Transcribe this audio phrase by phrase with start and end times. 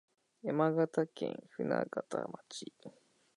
[0.41, 2.65] 山形県舟形町